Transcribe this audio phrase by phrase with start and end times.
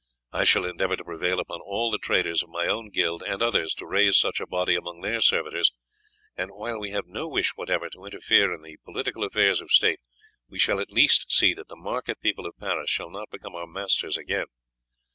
[0.31, 3.75] I shall endeavour to prevail upon all the traders of my own guild and others
[3.75, 5.71] to raise such a body among their servitors;
[6.35, 9.99] and while we have no wish whatever to interfere in the political affairs of state,
[10.49, 13.67] we shall at least see that the market people of Paris shall not become our
[13.67, 14.47] masters again.